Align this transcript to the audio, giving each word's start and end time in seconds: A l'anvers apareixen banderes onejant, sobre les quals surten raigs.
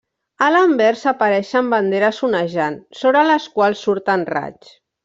A 0.45 0.45
l'anvers 0.53 1.03
apareixen 1.11 1.69
banderes 1.75 2.23
onejant, 2.31 2.81
sobre 3.03 3.25
les 3.31 3.49
quals 3.59 3.89
surten 3.89 4.31
raigs. 4.37 4.79